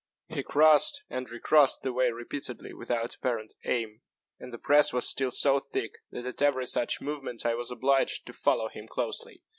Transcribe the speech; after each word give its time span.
He 0.29 0.41
crossed 0.41 1.03
and 1.11 1.29
re 1.29 1.39
crossed 1.39 1.83
the 1.83 1.93
way 1.93 2.09
repeatedly 2.09 2.73
without 2.73 3.13
apparent 3.13 3.53
aim; 3.65 4.01
and 4.39 4.51
the 4.51 4.57
press 4.57 4.91
was 4.91 5.07
still 5.07 5.29
so 5.29 5.59
thick 5.59 5.91
that, 6.09 6.25
at 6.25 6.41
every 6.41 6.65
such 6.65 7.01
movement, 7.01 7.45
I 7.45 7.53
was 7.53 7.69
obliged 7.69 8.25
to 8.25 8.33
follow 8.33 8.67
him 8.67 8.87
closely. 8.87 9.43